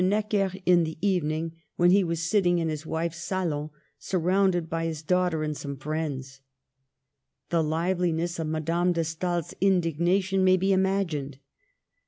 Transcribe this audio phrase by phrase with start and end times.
[0.03, 3.69] Necker in the evening, when he was sitting in his wife's salon,
[3.99, 6.41] surround ed by his daughter and some friends.
[7.49, 11.37] The live liness of Madame de Stael's indignation may be imagined.